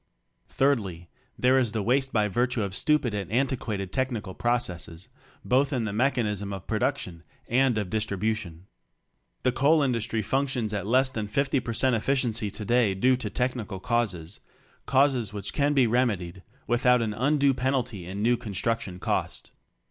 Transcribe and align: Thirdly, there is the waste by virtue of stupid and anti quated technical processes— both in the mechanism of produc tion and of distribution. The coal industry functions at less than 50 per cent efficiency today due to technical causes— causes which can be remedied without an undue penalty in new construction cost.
Thirdly, 0.47 1.09
there 1.37 1.59
is 1.59 1.73
the 1.73 1.83
waste 1.83 2.11
by 2.11 2.27
virtue 2.27 2.63
of 2.63 2.73
stupid 2.73 3.13
and 3.13 3.31
anti 3.31 3.55
quated 3.55 3.91
technical 3.91 4.33
processes— 4.33 5.09
both 5.45 5.71
in 5.71 5.85
the 5.85 5.93
mechanism 5.93 6.51
of 6.53 6.65
produc 6.65 6.97
tion 6.97 7.21
and 7.47 7.77
of 7.77 7.91
distribution. 7.91 8.65
The 9.43 9.51
coal 9.51 9.83
industry 9.83 10.23
functions 10.23 10.73
at 10.73 10.87
less 10.87 11.11
than 11.11 11.27
50 11.27 11.59
per 11.59 11.73
cent 11.73 11.95
efficiency 11.95 12.49
today 12.49 12.95
due 12.95 13.15
to 13.17 13.29
technical 13.29 13.79
causes— 13.79 14.39
causes 14.87 15.33
which 15.33 15.53
can 15.53 15.75
be 15.75 15.85
remedied 15.85 16.41
without 16.65 17.03
an 17.03 17.13
undue 17.13 17.53
penalty 17.53 18.07
in 18.07 18.23
new 18.23 18.37
construction 18.37 18.97
cost. 18.97 19.51